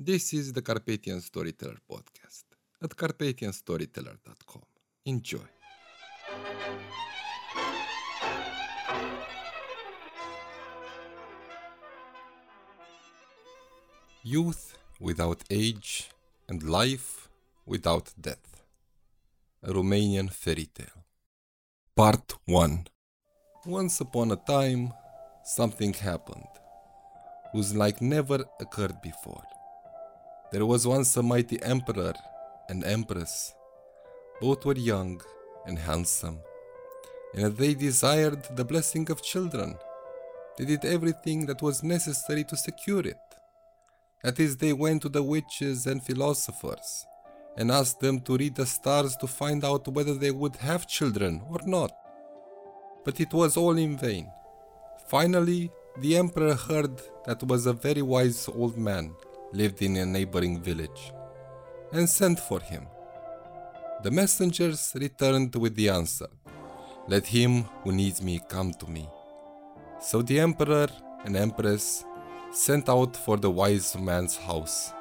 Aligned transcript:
This 0.00 0.32
is 0.32 0.52
the 0.52 0.62
Carpathian 0.62 1.20
Storyteller 1.20 1.78
podcast 1.90 2.44
at 2.80 2.90
carpathianstoryteller.com. 2.90 4.62
Enjoy. 5.06 5.48
Youth 14.22 14.78
without 15.00 15.42
age 15.50 16.10
and 16.48 16.62
life 16.62 17.28
without 17.66 18.14
death. 18.20 18.62
A 19.64 19.72
Romanian 19.72 20.30
fairy 20.30 20.66
tale. 20.72 21.02
Part 21.96 22.34
1 22.46 22.86
Once 23.66 24.00
upon 24.00 24.30
a 24.30 24.36
time, 24.36 24.92
something 25.42 25.92
happened, 25.92 26.46
whose 27.50 27.74
like 27.74 28.00
never 28.00 28.44
occurred 28.60 29.02
before. 29.02 29.42
There 30.50 30.64
was 30.64 30.86
once 30.86 31.14
a 31.18 31.22
mighty 31.22 31.62
emperor 31.62 32.14
and 32.70 32.82
empress. 32.82 33.54
Both 34.40 34.64
were 34.64 34.78
young 34.78 35.20
and 35.66 35.78
handsome, 35.78 36.38
and 37.34 37.54
they 37.54 37.74
desired 37.74 38.56
the 38.56 38.64
blessing 38.64 39.10
of 39.10 39.22
children. 39.22 39.76
They 40.56 40.64
did 40.64 40.86
everything 40.86 41.44
that 41.46 41.60
was 41.60 41.82
necessary 41.82 42.44
to 42.44 42.56
secure 42.56 43.06
it. 43.06 43.18
That 44.24 44.40
is, 44.40 44.56
they 44.56 44.72
went 44.72 45.02
to 45.02 45.10
the 45.10 45.22
witches 45.22 45.86
and 45.86 46.02
philosophers 46.02 47.06
and 47.58 47.70
asked 47.70 48.00
them 48.00 48.18
to 48.20 48.38
read 48.38 48.54
the 48.54 48.64
stars 48.64 49.16
to 49.16 49.26
find 49.26 49.66
out 49.66 49.86
whether 49.88 50.14
they 50.14 50.30
would 50.30 50.56
have 50.56 50.88
children 50.88 51.42
or 51.50 51.58
not. 51.66 51.92
But 53.04 53.20
it 53.20 53.34
was 53.34 53.58
all 53.58 53.76
in 53.76 53.98
vain. 53.98 54.30
Finally, 55.08 55.70
the 55.98 56.16
emperor 56.16 56.54
heard 56.54 57.02
that 57.26 57.42
was 57.42 57.66
a 57.66 57.74
very 57.74 58.02
wise 58.02 58.48
old 58.48 58.78
man 58.78 59.14
lived 59.52 59.82
in 59.82 59.96
a 59.96 60.06
neighboring 60.06 60.60
village 60.60 61.12
and 61.92 62.08
sent 62.08 62.38
for 62.38 62.60
him. 62.60 62.86
The 64.02 64.10
messengers 64.10 64.92
returned 64.94 65.54
with 65.56 65.74
the 65.74 65.88
answer 65.88 66.28
Let 67.08 67.26
him 67.26 67.62
who 67.82 67.92
needs 67.92 68.22
me 68.22 68.40
come 68.48 68.72
to 68.74 68.86
me. 68.86 69.08
So 70.00 70.22
the 70.22 70.40
emperor 70.40 70.88
and 71.24 71.36
empress 71.36 72.04
sent 72.52 72.88
out 72.88 73.16
for 73.16 73.36
the 73.36 73.50
wise 73.50 73.96
man's 73.96 74.36
house, 74.36 74.92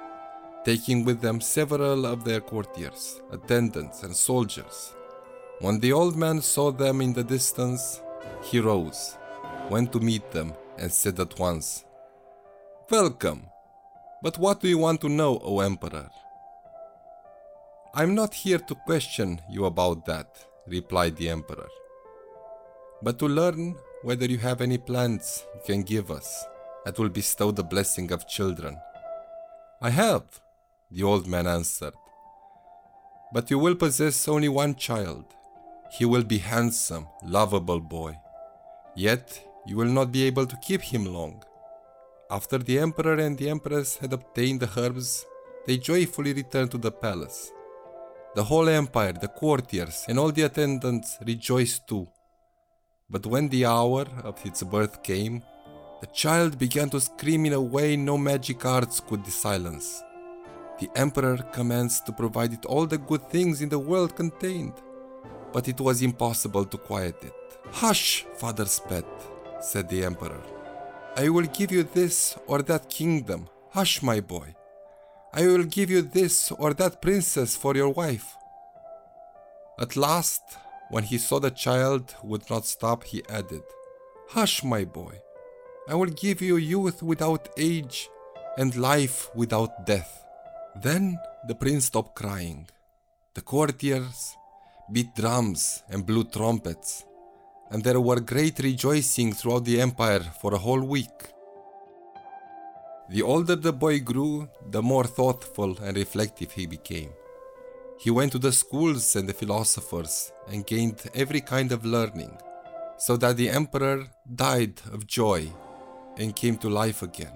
taking 0.66 1.06
with 1.06 1.22
them 1.22 1.40
several 1.42 2.06
of 2.06 2.24
their 2.24 2.42
courtiers, 2.42 3.22
attendants, 3.32 4.04
and 4.04 4.16
soldiers. 4.16 4.94
When 5.60 5.80
the 5.80 5.94
old 5.94 6.16
man 6.16 6.42
saw 6.42 6.72
them 6.72 7.02
in 7.02 7.14
the 7.14 7.24
distance, 7.24 8.02
he 8.44 8.60
rose, 8.60 9.18
went 9.70 9.92
to 9.94 10.00
meet 10.00 10.32
them, 10.32 10.54
and 10.78 10.92
said 10.92 11.20
at 11.20 11.38
once, 11.40 11.86
Welcome! 12.90 13.48
But 14.22 14.38
what 14.40 14.62
do 14.62 14.68
you 14.68 14.80
want 14.80 15.02
to 15.02 15.10
know, 15.10 15.40
O 15.44 15.60
Emperor? 15.60 16.10
I'm 17.94 18.16
not 18.16 18.34
here 18.34 18.58
to 18.58 18.76
question 18.86 19.42
you 19.50 19.66
about 19.66 20.06
that, 20.06 20.28
replied 20.68 21.18
the 21.18 21.30
Emperor, 21.30 21.70
but 23.02 23.20
to 23.20 23.28
learn 23.28 23.76
whether 24.02 24.26
you 24.26 24.38
have 24.40 24.62
any 24.62 24.78
plans 24.78 25.44
you 25.56 25.62
can 25.66 25.84
give 25.84 26.10
us 26.12 26.46
that 26.86 26.98
will 26.98 27.10
bestow 27.10 27.52
the 27.52 27.64
blessing 27.64 28.12
of 28.12 28.28
children. 28.28 28.78
I 29.82 29.92
have, 29.92 30.24
the 30.90 31.04
old 31.04 31.28
man 31.28 31.46
answered. 31.46 31.94
But 33.34 33.52
you 33.52 33.60
will 33.60 33.76
possess 33.76 34.28
only 34.28 34.50
one 34.50 34.76
child. 34.76 35.26
He 35.92 36.06
will 36.06 36.24
be 36.24 36.38
handsome, 36.38 37.08
lovable 37.24 37.80
boy. 37.80 38.18
Yet 38.96 39.44
you 39.68 39.76
will 39.76 39.92
not 40.00 40.12
be 40.12 40.24
able 40.24 40.46
to 40.48 40.58
keep 40.58 40.82
him 40.82 41.06
long. 41.06 41.44
After 42.30 42.58
the 42.58 42.78
emperor 42.80 43.14
and 43.14 43.38
the 43.38 43.50
empress 43.50 43.96
had 43.98 44.12
obtained 44.12 44.60
the 44.60 44.70
herbs, 44.78 45.26
they 45.66 45.78
joyfully 45.78 46.34
returned 46.34 46.72
to 46.72 46.78
the 46.78 46.92
palace. 46.92 47.54
The 48.36 48.44
whole 48.44 48.68
empire, 48.68 49.14
the 49.14 49.30
courtiers, 49.30 50.04
and 50.10 50.20
all 50.20 50.34
the 50.34 50.42
attendants 50.42 51.18
rejoiced 51.26 51.88
too. 51.88 52.06
But 53.10 53.26
when 53.26 53.48
the 53.48 53.66
hour 53.66 54.06
of 54.24 54.46
its 54.46 54.62
birth 54.62 55.04
came, 55.04 55.42
the 56.02 56.08
child 56.08 56.60
began 56.60 56.90
to 56.90 57.00
scream 57.00 57.46
in 57.46 57.54
a 57.54 57.62
way 57.62 57.96
no 57.96 58.18
magic 58.18 58.66
arts 58.66 59.00
could 59.00 59.26
silence. 59.28 60.04
The 60.82 60.90
emperor 60.96 61.38
commenced 61.54 62.06
to 62.08 62.12
provide 62.12 62.52
it 62.52 62.66
all 62.66 62.86
the 62.86 62.98
good 62.98 63.30
things 63.30 63.62
in 63.62 63.70
the 63.70 63.80
world 63.80 64.18
contained, 64.18 64.74
but 65.54 65.70
it 65.70 65.80
was 65.80 66.02
impossible 66.02 66.66
to 66.66 66.78
quiet 66.78 67.24
it. 67.24 67.34
Hush, 67.72 68.26
father's 68.36 68.82
pet, 68.82 69.08
said 69.62 69.88
the 69.88 70.04
emperor. 70.04 70.44
I 71.18 71.30
will 71.30 71.48
give 71.48 71.72
you 71.72 71.82
this 71.82 72.38
or 72.46 72.62
that 72.62 72.92
kingdom. 72.92 73.50
Hush, 73.72 74.04
my 74.04 74.20
boy. 74.20 74.54
I 75.34 75.48
will 75.48 75.64
give 75.64 75.90
you 75.90 76.04
this 76.04 76.52
or 76.52 76.76
that 76.76 77.02
princess 77.02 77.56
for 77.56 77.76
your 77.76 77.90
wife. 77.90 78.36
At 79.80 79.96
last, 79.96 80.44
when 80.92 81.06
he 81.06 81.18
saw 81.18 81.40
the 81.40 81.50
child 81.50 82.14
would 82.24 82.48
not 82.52 82.68
stop, 82.68 83.04
he 83.04 83.24
added, 83.30 83.64
Hush, 84.30 84.64
my 84.64 84.86
boy. 84.86 85.16
I 85.90 85.96
will 85.96 86.14
give 86.26 86.40
you 86.40 86.58
youth 86.58 87.02
without 87.02 87.50
age 87.58 88.10
and 88.56 88.76
life 88.76 89.32
without 89.34 89.88
death. 89.88 90.24
Then 90.76 91.18
the 91.48 91.56
prince 91.56 91.86
stopped 91.86 92.14
crying. 92.16 92.68
The 93.34 93.42
courtiers 93.42 94.36
beat 94.92 95.16
drums 95.16 95.82
and 95.90 96.06
blew 96.06 96.26
trumpets, 96.26 97.06
and 97.72 97.84
there 97.84 98.00
were 98.00 98.20
great 98.20 98.60
rejoicing 98.60 99.34
throughout 99.34 99.66
the 99.66 99.82
empire 99.82 100.24
for 100.42 100.54
a 100.54 100.58
whole 100.58 100.82
week. 100.82 101.34
The 103.10 103.22
older 103.22 103.56
the 103.56 103.74
boy 103.74 104.00
grew, 104.00 104.50
the 104.70 104.82
more 104.82 105.06
thoughtful 105.06 105.78
and 105.80 105.96
reflective 105.96 106.52
he 106.52 106.66
became. 106.66 107.12
He 108.00 108.12
went 108.12 108.32
to 108.34 108.40
the 108.40 108.52
schools 108.52 109.16
and 109.16 109.28
the 109.28 109.34
philosophers 109.34 110.32
and 110.50 110.66
gained 110.66 111.02
every 111.16 111.42
kind 111.42 111.72
of 111.72 111.86
learning, 111.86 112.38
so 112.98 113.18
that 113.18 113.38
the 113.38 113.50
emperor 113.50 114.08
died 114.36 114.82
of 114.92 115.08
joy 115.08 115.52
and 116.18 116.36
came 116.36 116.58
to 116.58 116.70
life 116.70 117.02
again. 117.02 117.34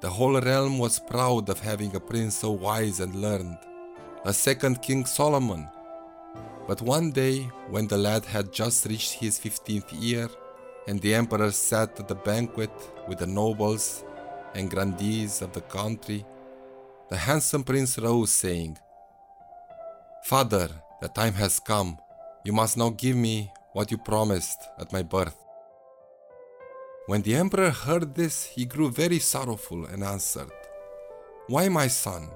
The 0.00 0.10
whole 0.10 0.40
realm 0.40 0.78
was 0.78 0.98
proud 0.98 1.48
of 1.48 1.60
having 1.60 1.94
a 1.94 2.00
prince 2.00 2.38
so 2.38 2.52
wise 2.52 3.00
and 3.00 3.14
learned, 3.16 3.58
a 4.24 4.32
second 4.32 4.80
King 4.80 5.04
Solomon. 5.04 5.68
But 6.68 6.82
one 6.82 7.12
day, 7.12 7.50
when 7.70 7.88
the 7.88 7.96
lad 7.96 8.26
had 8.26 8.52
just 8.52 8.84
reached 8.84 9.14
his 9.14 9.38
15th 9.38 9.90
year, 9.90 10.28
and 10.86 11.00
the 11.00 11.14
emperor 11.14 11.50
sat 11.50 11.98
at 11.98 12.08
the 12.08 12.14
banquet 12.14 12.70
with 13.08 13.20
the 13.20 13.26
nobles 13.26 14.04
and 14.54 14.70
grandees 14.70 15.40
of 15.40 15.54
the 15.54 15.62
country, 15.62 16.26
the 17.08 17.16
handsome 17.16 17.64
prince 17.64 17.98
rose, 17.98 18.30
saying, 18.32 18.76
Father, 20.24 20.68
the 21.00 21.08
time 21.08 21.32
has 21.32 21.58
come. 21.58 21.96
You 22.44 22.52
must 22.52 22.76
now 22.76 22.90
give 22.90 23.16
me 23.16 23.50
what 23.72 23.90
you 23.90 23.96
promised 23.96 24.60
at 24.78 24.92
my 24.92 25.02
birth. 25.02 25.36
When 27.06 27.22
the 27.22 27.34
emperor 27.36 27.70
heard 27.70 28.14
this, 28.14 28.44
he 28.44 28.66
grew 28.66 28.90
very 28.90 29.20
sorrowful 29.20 29.86
and 29.86 30.04
answered, 30.04 30.52
Why, 31.46 31.70
my 31.70 31.86
son? 31.86 32.28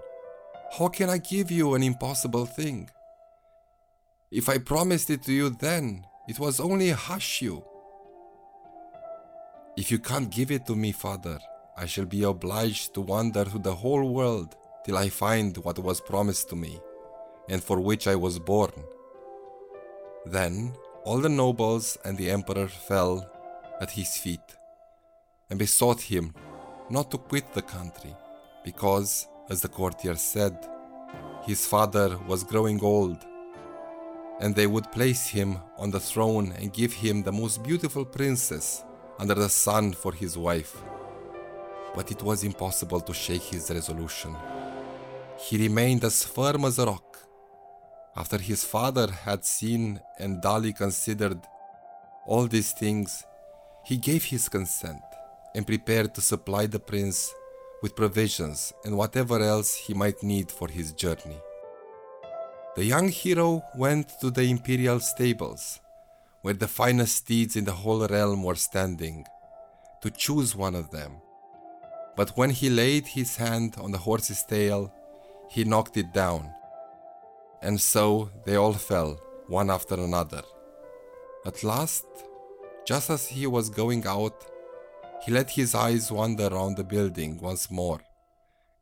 How 0.78 0.88
can 0.88 1.10
I 1.10 1.19
give 1.19 1.50
you 1.50 1.75
an 1.75 1.82
impossible 1.82 2.47
thing? 2.47 2.88
If 4.34 4.48
I 4.48 4.56
promised 4.56 5.10
it 5.10 5.22
to 5.25 5.32
you 5.32 5.50
then, 5.50 6.06
it 6.26 6.38
was 6.38 6.59
only 6.59 6.88
hush 6.88 7.43
you. 7.43 7.62
If 9.76 9.91
you 9.91 9.98
can't 9.98 10.31
give 10.31 10.50
it 10.50 10.65
to 10.69 10.75
me, 10.75 10.93
father, 10.93 11.38
I 11.76 11.84
shall 11.84 12.06
be 12.06 12.22
obliged 12.22 12.94
to 12.94 13.03
wander 13.03 13.44
through 13.44 13.60
the 13.60 13.75
whole 13.75 14.10
world 14.10 14.56
till 14.87 14.97
I 14.97 15.10
find 15.10 15.54
what 15.59 15.78
was 15.78 16.00
promised 16.00 16.48
to 16.48 16.56
me, 16.56 16.81
and 17.50 17.62
for 17.62 17.78
which 17.78 18.09
I 18.09 18.15
was 18.15 18.38
born. 18.38 18.72
Then 20.25 20.76
all 21.04 21.19
the 21.19 21.28
nobles 21.28 21.98
and 22.03 22.16
the 22.16 22.31
emperor 22.31 22.69
fell 22.69 23.31
at 23.82 23.91
his 23.91 24.16
feet 24.16 24.56
and 25.50 25.59
besought 25.59 26.00
him 26.00 26.32
not 26.88 27.10
to 27.10 27.19
quit 27.19 27.53
the 27.53 27.60
country, 27.60 28.16
because, 28.65 29.28
as 29.51 29.60
the 29.60 29.68
courtiers 29.68 30.22
said, 30.22 30.56
his 31.45 31.66
father 31.66 32.16
was 32.27 32.45
growing 32.45 32.83
old, 32.83 33.18
and 34.42 34.56
they 34.56 34.66
would 34.66 34.91
place 34.91 35.28
him 35.28 35.56
on 35.78 35.92
the 35.92 36.00
throne 36.00 36.53
and 36.59 36.72
give 36.72 36.92
him 36.92 37.22
the 37.22 37.30
most 37.30 37.62
beautiful 37.62 38.04
princess 38.04 38.83
under 39.21 39.34
the 39.34 39.48
sun 39.48 39.92
for 39.92 40.12
his 40.12 40.36
wife. 40.36 40.74
But 41.94 42.10
it 42.10 42.21
was 42.24 42.42
impossible 42.42 43.00
to 43.03 43.15
shake 43.15 43.42
his 43.42 43.71
resolution. 43.71 44.34
He 45.39 45.59
remained 45.59 46.03
as 46.03 46.24
firm 46.24 46.65
as 46.65 46.80
a 46.80 46.86
rock. 46.86 47.18
After 48.16 48.36
his 48.36 48.65
father 48.65 49.12
had 49.12 49.44
seen 49.44 50.00
and 50.18 50.42
duly 50.42 50.72
considered 50.72 51.41
all 52.27 52.48
these 52.48 52.72
things, 52.72 53.24
he 53.84 53.97
gave 53.97 54.24
his 54.24 54.48
consent 54.48 55.03
and 55.54 55.65
prepared 55.65 56.16
to 56.16 56.21
supply 56.21 56.66
the 56.66 56.80
prince 56.80 57.33
with 57.80 57.94
provisions 57.94 58.72
and 58.84 58.98
whatever 58.98 59.41
else 59.41 59.77
he 59.77 59.94
might 59.94 60.21
need 60.22 60.50
for 60.50 60.66
his 60.68 60.92
journey. 60.92 61.39
The 62.74 62.84
young 62.86 63.09
hero 63.09 63.63
went 63.74 64.19
to 64.21 64.30
the 64.30 64.45
imperial 64.45 64.98
stables, 64.98 65.78
where 66.41 66.54
the 66.54 66.66
finest 66.66 67.16
steeds 67.19 67.54
in 67.54 67.66
the 67.66 67.72
whole 67.72 68.07
realm 68.07 68.42
were 68.42 68.54
standing, 68.54 69.27
to 70.01 70.10
choose 70.10 70.57
one 70.57 70.74
of 70.74 70.91
them. 70.91 71.21
But 72.16 72.34
when 72.34 72.48
he 72.48 72.71
laid 72.71 73.09
his 73.09 73.36
hand 73.36 73.74
on 73.78 73.92
the 73.92 73.98
horse's 73.98 74.42
tail, 74.42 74.91
he 75.51 75.65
knocked 75.65 75.98
it 75.98 76.15
down. 76.15 76.51
And 77.60 77.78
so 77.78 78.30
they 78.47 78.57
all 78.57 78.72
fell, 78.72 79.21
one 79.48 79.68
after 79.68 79.97
another. 79.97 80.42
At 81.45 81.63
last, 81.63 82.07
just 82.86 83.10
as 83.10 83.27
he 83.27 83.47
was 83.47 83.68
going 83.68 84.07
out, 84.07 84.47
he 85.22 85.30
let 85.30 85.51
his 85.51 85.75
eyes 85.75 86.10
wander 86.10 86.48
round 86.48 86.78
the 86.78 86.84
building 86.84 87.39
once 87.39 87.71
more, 87.71 88.01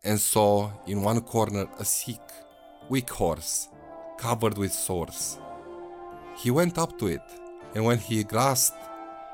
and 0.04 0.20
saw 0.20 0.70
in 0.86 1.02
one 1.02 1.22
corner 1.22 1.68
a 1.80 1.84
sick, 1.84 2.22
weak 2.88 3.10
horse, 3.10 3.68
covered 4.20 4.58
with 4.58 4.72
sores. 4.72 5.38
He 6.36 6.50
went 6.50 6.76
up 6.78 6.98
to 6.98 7.06
it, 7.06 7.22
and 7.74 7.84
when 7.84 7.98
he 7.98 8.22
grasped 8.22 8.76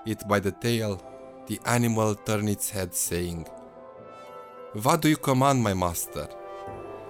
it 0.06 0.26
by 0.28 0.38
the 0.38 0.52
tail, 0.52 1.02
the 1.48 1.60
animal 1.66 2.14
turned 2.14 2.48
its 2.48 2.70
head, 2.70 2.94
saying, 2.94 3.46
What 4.82 5.02
do 5.02 5.08
you 5.08 5.16
command, 5.16 5.62
my 5.62 5.74
master? 5.74 6.28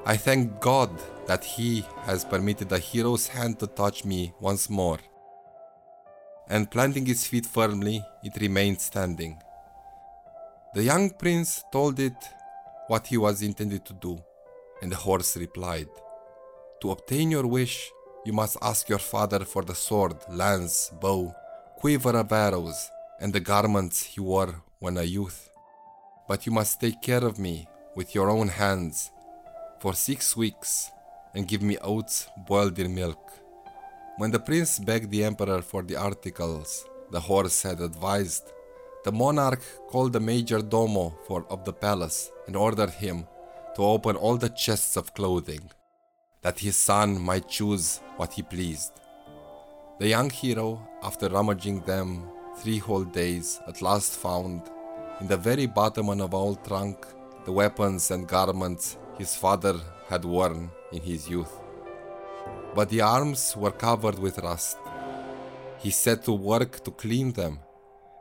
I 0.04 0.16
thank 0.16 0.60
God 0.60 0.90
that 1.26 1.44
He 1.44 1.84
has 2.02 2.24
permitted 2.24 2.70
a 2.72 2.78
hero's 2.78 3.26
hand 3.26 3.58
to 3.58 3.66
touch 3.66 4.04
me 4.04 4.32
once 4.40 4.70
more. 4.70 4.98
And 6.48 6.70
planting 6.70 7.08
its 7.08 7.26
feet 7.26 7.44
firmly, 7.44 8.04
it 8.22 8.40
remained 8.40 8.80
standing. 8.80 9.42
The 10.74 10.84
young 10.84 11.10
prince 11.10 11.64
told 11.72 11.98
it 11.98 12.16
what 12.86 13.06
he 13.08 13.16
was 13.16 13.42
intended 13.42 13.84
to 13.86 13.94
do, 13.94 14.18
and 14.80 14.92
the 14.92 14.96
horse 14.96 15.36
replied, 15.36 15.88
To 16.82 16.90
obtain 16.90 17.30
your 17.30 17.46
wish, 17.46 17.90
you 18.24 18.32
must 18.32 18.58
ask 18.60 18.88
your 18.88 18.98
father 18.98 19.44
for 19.44 19.62
the 19.62 19.74
sword, 19.74 20.16
lance, 20.28 20.90
bow, 21.00 21.34
quiver 21.78 22.16
of 22.16 22.32
arrows, 22.32 22.90
and 23.20 23.32
the 23.32 23.40
garments 23.40 24.02
he 24.02 24.20
wore 24.20 24.62
when 24.78 24.98
a 24.98 25.02
youth. 25.02 25.48
But 26.28 26.44
you 26.44 26.52
must 26.52 26.80
take 26.80 27.00
care 27.00 27.24
of 27.24 27.38
me 27.38 27.66
with 27.94 28.14
your 28.14 28.28
own 28.28 28.48
hands 28.48 29.10
for 29.80 29.94
six 29.94 30.36
weeks 30.36 30.90
and 31.34 31.48
give 31.48 31.62
me 31.62 31.78
oats 31.78 32.28
boiled 32.46 32.78
in 32.78 32.94
milk. 32.94 33.32
When 34.18 34.30
the 34.30 34.40
prince 34.40 34.78
begged 34.78 35.10
the 35.10 35.24
emperor 35.24 35.62
for 35.62 35.82
the 35.82 35.96
articles 35.96 36.84
the 37.10 37.20
horse 37.20 37.62
had 37.62 37.80
advised, 37.80 38.52
the 39.04 39.12
monarch 39.12 39.62
called 39.88 40.12
the 40.12 40.20
major 40.20 40.60
domo 40.60 41.16
for, 41.26 41.46
of 41.48 41.64
the 41.64 41.72
palace 41.72 42.30
and 42.46 42.56
ordered 42.56 42.90
him 42.90 43.26
to 43.76 43.82
open 43.82 44.16
all 44.16 44.36
the 44.36 44.48
chests 44.48 44.96
of 44.96 45.14
clothing, 45.14 45.70
that 46.46 46.60
his 46.60 46.76
son 46.76 47.20
might 47.20 47.48
choose 47.48 48.00
what 48.18 48.32
he 48.32 48.40
pleased. 48.40 48.92
The 49.98 50.06
young 50.06 50.30
hero, 50.30 50.80
after 51.02 51.28
rummaging 51.28 51.80
them 51.80 52.08
three 52.58 52.78
whole 52.78 53.02
days, 53.02 53.60
at 53.66 53.82
last 53.82 54.12
found, 54.12 54.62
in 55.20 55.26
the 55.26 55.36
very 55.36 55.66
bottom 55.66 56.08
of 56.08 56.20
an 56.20 56.32
old 56.32 56.64
trunk, 56.64 57.04
the 57.46 57.50
weapons 57.50 58.12
and 58.12 58.28
garments 58.28 58.96
his 59.18 59.34
father 59.34 59.74
had 60.08 60.24
worn 60.24 60.70
in 60.92 61.02
his 61.02 61.28
youth. 61.28 61.52
But 62.76 62.90
the 62.90 63.00
arms 63.00 63.56
were 63.56 63.72
covered 63.72 64.20
with 64.20 64.38
rust. 64.38 64.78
He 65.78 65.90
set 65.90 66.22
to 66.26 66.32
work 66.32 66.84
to 66.84 66.92
clean 66.92 67.32
them, 67.32 67.58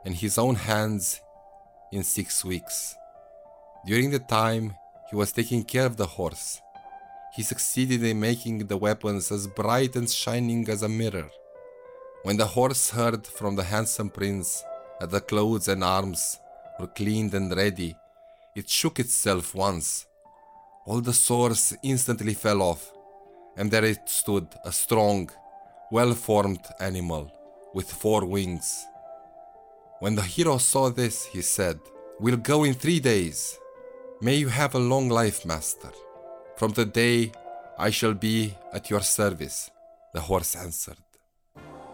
and 0.04 0.16
his 0.16 0.36
own 0.36 0.56
hands 0.56 1.20
in 1.92 2.02
six 2.02 2.44
weeks. 2.44 2.96
During 3.86 4.10
the 4.10 4.18
time 4.18 4.74
he 5.10 5.14
was 5.14 5.30
taking 5.30 5.62
care 5.62 5.86
of 5.86 5.96
the 5.96 6.06
horse, 6.06 6.60
he 7.36 7.42
succeeded 7.42 8.02
in 8.02 8.18
making 8.18 8.66
the 8.66 8.76
weapons 8.76 9.30
as 9.30 9.46
bright 9.46 9.94
and 9.94 10.10
shining 10.10 10.68
as 10.68 10.82
a 10.82 10.88
mirror. 10.88 11.30
When 12.22 12.38
the 12.38 12.46
horse 12.46 12.90
heard 12.90 13.26
from 13.26 13.56
the 13.56 13.64
handsome 13.64 14.10
prince 14.10 14.64
that 14.98 15.10
the 15.10 15.20
clothes 15.20 15.68
and 15.68 15.84
arms 15.84 16.38
were 16.80 16.86
cleaned 16.88 17.34
and 17.34 17.54
ready, 17.54 17.94
it 18.54 18.68
shook 18.68 18.98
itself 18.98 19.54
once 19.54 20.06
all 20.86 21.00
the 21.00 21.12
sores 21.12 21.76
instantly 21.82 22.32
fell 22.32 22.62
off, 22.62 22.92
and 23.56 23.72
there 23.72 23.84
it 23.84 24.08
stood, 24.08 24.46
a 24.64 24.70
strong, 24.70 25.28
well 25.90 26.14
formed 26.14 26.64
animal 26.78 27.32
with 27.74 27.90
four 27.90 28.24
wings. 28.24 28.86
When 29.98 30.14
the 30.14 30.22
hero 30.22 30.58
saw 30.58 30.90
this, 30.90 31.24
he 31.26 31.42
said, 31.42 31.80
We'll 32.20 32.36
go 32.36 32.62
in 32.62 32.74
three 32.74 33.00
days. 33.00 33.58
May 34.20 34.36
you 34.36 34.48
have 34.48 34.76
a 34.76 34.78
long 34.78 35.08
life, 35.08 35.44
master. 35.44 35.90
From 36.56 36.72
today 36.72 37.32
I 37.78 37.90
shall 37.90 38.14
be 38.14 38.54
at 38.72 38.88
your 38.88 39.02
service, 39.02 39.70
the 40.14 40.22
horse 40.22 40.56
answered. 40.56 41.04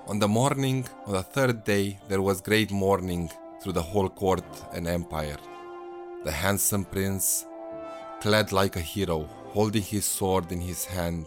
On 0.07 0.21
the 0.21 0.29
morning 0.29 0.85
of 1.05 1.15
the 1.15 1.25
third 1.25 1.65
day, 1.65 1.99
there 2.09 2.23
was 2.23 2.41
great 2.41 2.71
mourning 2.71 3.29
through 3.61 3.73
the 3.73 3.83
whole 3.83 4.09
court 4.09 4.45
and 4.73 4.87
empire. 4.87 5.39
The 6.23 6.31
handsome 6.31 6.85
prince 6.85 7.45
clad 8.21 8.53
like 8.53 8.77
a 8.77 8.81
hero, 8.81 9.29
holding 9.49 9.83
his 9.83 10.05
sword 10.05 10.53
in 10.53 10.61
his 10.61 10.85
hand 10.85 11.27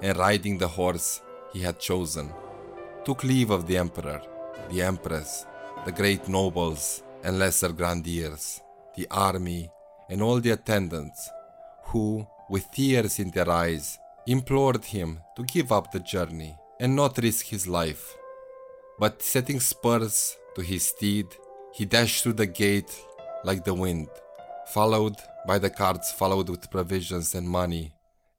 and 0.00 0.16
riding 0.16 0.56
the 0.56 0.68
horse 0.68 1.20
he 1.52 1.60
had 1.62 1.80
chosen, 1.80 2.32
took 3.04 3.24
leave 3.24 3.50
of 3.50 3.66
the 3.66 3.76
emperor, 3.76 4.22
the 4.70 4.82
empress, 4.82 5.46
the 5.84 5.90
great 5.90 6.28
nobles 6.28 7.02
and 7.24 7.40
lesser 7.40 7.72
grandeers, 7.72 8.60
the 8.96 9.08
army, 9.10 9.68
and 10.08 10.22
all 10.22 10.38
the 10.38 10.50
attendants, 10.50 11.28
who, 11.86 12.24
with 12.48 12.70
tears 12.70 13.18
in 13.18 13.30
their 13.30 13.50
eyes, 13.50 13.98
implored 14.26 14.84
him 14.84 15.20
to 15.36 15.42
give 15.44 15.72
up 15.72 15.90
the 15.90 16.00
journey 16.00 16.56
and 16.80 16.94
not 16.94 17.18
risk 17.18 17.46
his 17.46 17.66
life. 17.66 18.16
But 18.98 19.22
setting 19.22 19.60
spurs 19.60 20.36
to 20.54 20.62
his 20.62 20.88
steed, 20.88 21.26
he 21.72 21.84
dashed 21.84 22.22
through 22.22 22.34
the 22.34 22.46
gate 22.46 22.92
like 23.44 23.64
the 23.64 23.74
wind, 23.74 24.08
followed 24.66 25.16
by 25.46 25.58
the 25.58 25.70
carts 25.70 26.12
followed 26.12 26.48
with 26.48 26.70
provisions 26.70 27.34
and 27.34 27.48
money, 27.48 27.92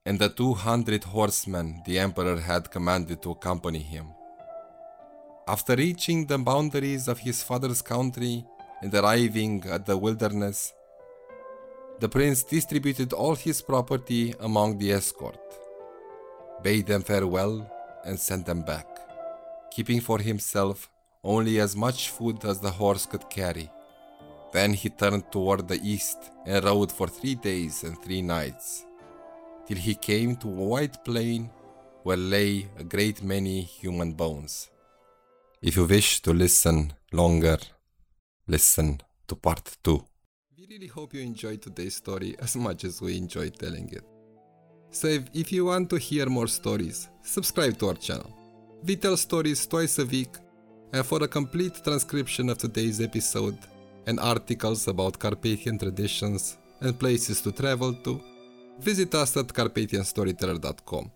and 0.06 0.20
the 0.20 0.30
two 0.30 0.54
hundred 0.54 1.04
horsemen 1.04 1.82
the 1.86 2.00
emperor 2.00 2.40
had 2.40 2.70
commanded 2.72 3.22
to 3.22 3.32
accompany 3.32 3.80
him. 3.80 4.08
After 5.48 5.76
reaching 5.76 6.26
the 6.26 6.38
boundaries 6.38 7.08
of 7.08 7.20
his 7.20 7.42
father's 7.42 7.82
country 7.82 8.46
and 8.82 8.94
arriving 8.94 9.64
at 9.66 9.86
the 9.86 9.98
wilderness, 9.98 10.74
the 12.00 12.08
prince 12.10 12.44
distributed 12.44 13.12
all 13.12 13.36
his 13.36 13.62
property 13.62 14.34
among 14.40 14.78
the 14.78 14.92
escort, 14.94 15.40
bade 16.64 16.88
them 16.88 17.02
farewell, 17.02 17.70
and 18.06 18.18
sent 18.18 18.46
them 18.46 18.62
back, 18.62 18.88
keeping 19.72 20.00
for 20.00 20.20
himself 20.20 20.90
only 21.24 21.60
as 21.60 21.76
much 21.76 22.10
food 22.10 22.46
as 22.46 22.60
the 22.60 22.72
horse 22.72 23.06
could 23.06 23.30
carry. 23.30 23.70
Then 24.54 24.74
he 24.74 24.90
turned 24.90 25.32
toward 25.32 25.68
the 25.68 25.80
east 25.84 26.32
and 26.46 26.64
rode 26.64 26.92
for 26.92 27.08
three 27.08 27.36
days 27.36 27.84
and 27.84 28.02
three 28.02 28.22
nights, 28.22 28.86
till 29.68 29.78
he 29.78 29.94
came 29.94 30.38
to 30.38 30.48
a 30.48 30.52
wide 30.52 31.04
plain 31.04 31.50
where 32.04 32.18
lay 32.18 32.68
a 32.78 32.84
great 32.84 33.22
many 33.22 33.62
human 33.62 34.14
bones. 34.14 34.70
If 35.62 35.76
you 35.76 35.86
wish 35.86 36.22
to 36.22 36.34
listen 36.34 36.94
longer, 37.12 37.58
listen 38.48 39.02
to 39.28 39.36
part 39.36 39.78
2. 39.84 40.02
We 40.60 40.68
really 40.76 40.88
hope 40.88 41.14
you 41.14 41.22
enjoyed 41.22 41.62
today's 41.62 41.96
story 41.96 42.36
as 42.42 42.58
much 42.58 42.84
as 42.84 43.02
we 43.02 43.16
enjoyed 43.16 43.58
telling 43.58 43.88
it. 43.94 44.04
So 44.92 45.08
if, 45.08 45.54
you 45.54 45.64
want 45.64 45.90
to 45.92 45.96
hear 45.96 46.26
more 46.26 46.48
stories, 46.48 47.08
subscribe 47.22 47.78
to 47.78 47.88
our 47.88 47.94
channel. 47.94 48.30
We 48.84 48.98
tell 48.98 49.16
stories 49.16 49.66
twice 49.66 50.00
a 50.00 50.06
week, 50.06 50.36
and 50.92 51.06
for 51.06 51.24
a 51.24 51.30
complete 51.30 51.82
transcription 51.82 52.50
of 52.50 52.58
today's 52.58 53.00
episode, 53.00 53.58
and 54.06 54.20
articles 54.20 54.90
about 54.90 55.18
Carpathian 55.18 55.78
traditions 55.80 56.58
and 56.82 57.00
places 57.00 57.40
to 57.44 57.54
travel 57.54 57.94
to, 57.94 58.22
visit 58.80 59.16
us 59.16 59.38
at 59.38 59.48
carpathianstoryteller.com. 59.48 61.10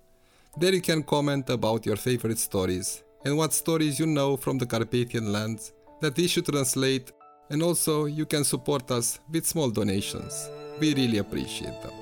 There 0.55 0.73
you 0.73 0.81
can 0.81 1.03
comment 1.03 1.49
about 1.49 1.85
your 1.85 1.97
favorite 1.97 2.39
stories 2.39 3.03
and 3.25 3.35
what 3.35 3.51
stories 3.51 3.99
you 3.99 4.05
know 4.05 4.37
from 4.37 4.57
the 4.57 4.65
Carpathian 4.65 5.33
lands 5.33 5.73
that 5.99 6.15
we 6.15 6.27
should 6.27 6.45
translate, 6.45 7.11
and 7.53 7.61
also 7.61 8.05
you 8.05 8.25
can 8.25 8.43
support 8.43 8.89
us 8.89 9.19
with 9.31 9.45
small 9.45 9.69
donations. 9.69 10.49
We 10.79 10.95
really 10.95 11.19
appreciate 11.19 11.79
them. 11.83 11.93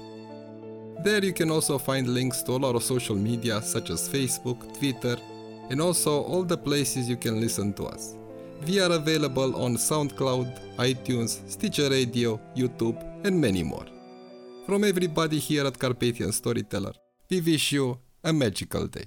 There 1.03 1.23
you 1.23 1.33
can 1.33 1.51
also 1.51 1.77
find 1.77 2.07
links 2.07 2.41
to 2.43 2.53
a 2.53 2.61
lot 2.65 2.75
of 2.75 2.83
social 2.83 3.17
media 3.17 3.61
such 3.61 3.89
as 3.89 4.07
Facebook, 4.07 4.59
Twitter, 4.79 5.17
and 5.69 5.81
also 5.81 6.23
all 6.23 6.43
the 6.43 6.57
places 6.57 7.09
you 7.09 7.17
can 7.17 7.41
listen 7.41 7.73
to 7.73 7.83
us. 7.85 8.15
We 8.65 8.79
are 8.79 8.93
available 8.93 9.61
on 9.61 9.75
SoundCloud, 9.75 10.77
iTunes, 10.77 11.41
Stitcher 11.49 11.89
Radio, 11.89 12.39
YouTube, 12.55 12.97
and 13.25 13.41
many 13.41 13.63
more. 13.63 13.87
From 14.65 14.85
everybody 14.85 15.39
here 15.39 15.65
at 15.65 15.77
Carpathian 15.77 16.31
Storyteller, 16.31 16.93
we 17.29 17.41
wish 17.41 17.73
you 17.73 17.99
a 18.23 18.31
magical 18.31 18.87
day. 18.87 19.05